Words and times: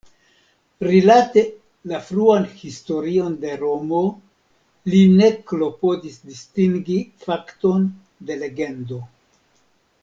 Rilate 0.85 1.43
la 1.91 1.99
fruan 2.07 2.47
historion 2.61 3.37
de 3.45 3.53
Romo, 3.61 4.01
li 4.95 5.03
ne 5.21 5.31
klopodis 5.53 6.19
distingi 6.33 6.99
fakton 7.29 7.89
de 8.29 8.43
legendo. 8.45 9.07